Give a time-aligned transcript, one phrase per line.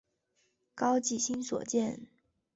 [0.73, 2.07] 高季兴所建。